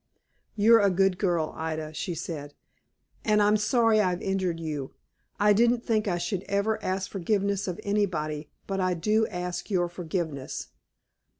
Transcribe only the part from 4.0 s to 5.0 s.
I've injured you.